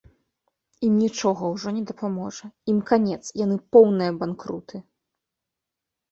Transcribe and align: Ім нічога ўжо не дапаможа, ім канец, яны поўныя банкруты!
Ім 0.85 0.93
нічога 1.01 1.43
ўжо 1.53 1.73
не 1.75 1.83
дапаможа, 1.89 2.45
ім 2.73 2.79
канец, 2.91 3.19
яны 3.45 3.57
поўныя 3.77 4.11
банкруты! 4.23 4.77